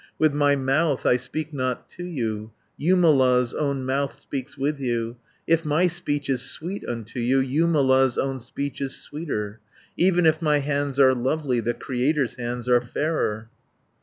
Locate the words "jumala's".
2.79-3.53, 7.43-8.17